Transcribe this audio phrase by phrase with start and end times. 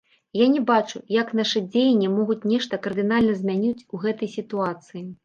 [0.39, 5.05] Я не бачу, як нашы дзеянні могуць нешта кардынальна змяніць у гэтай сітуацыі.